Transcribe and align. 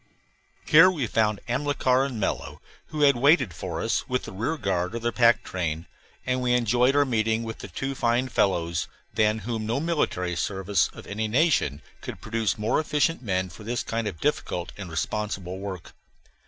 Here 0.65 0.89
we 0.89 1.05
found 1.05 1.41
Amilcar 1.47 2.05
and 2.05 2.19
Mello, 2.19 2.59
who 2.87 3.01
had 3.03 3.15
waited 3.15 3.53
for 3.53 3.81
us 3.81 4.09
with 4.09 4.23
the 4.23 4.31
rear 4.31 4.57
guard 4.57 4.95
of 4.95 5.03
their 5.03 5.11
pack 5.11 5.43
train, 5.43 5.85
and 6.25 6.41
we 6.41 6.53
enjoyed 6.53 6.95
our 6.95 7.05
meeting 7.05 7.43
with 7.43 7.59
the 7.59 7.67
two 7.67 7.93
fine 7.93 8.27
fellows, 8.27 8.87
than 9.13 9.37
whom 9.45 9.67
no 9.67 9.79
military 9.79 10.35
service 10.35 10.87
of 10.93 11.05
any 11.05 11.27
nation 11.27 11.83
could 12.01 12.19
produce 12.19 12.57
more 12.57 12.79
efficient 12.79 13.21
men 13.21 13.49
for 13.49 13.63
this 13.63 13.83
kind 13.83 14.07
of 14.07 14.19
difficult 14.19 14.71
and 14.75 14.89
responsible 14.89 15.59
work. 15.59 15.93